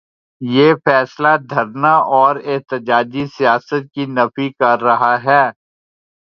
یہ 0.41 0.73
فیصلہ 0.85 1.33
دھرنا 1.49 1.93
اور 2.17 2.35
احتجاجی 2.45 3.25
سیاست 3.37 3.83
کی 3.93 4.05
نفی 4.17 4.49
کر 4.59 4.77
رہا 4.81 5.15
ہے۔ 5.23 5.43